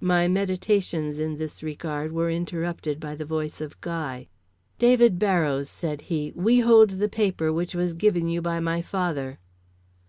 [0.00, 4.26] My meditations in this regard were interrupted by the voice of Guy.
[4.76, 9.38] "David Barrows," said he, "we hold the paper which was given you by my father."